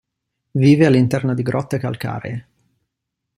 Vive 0.53 0.87
all'interno 0.87 1.35
di 1.35 1.43
grotte 1.43 1.77
calcaree. 1.77 2.47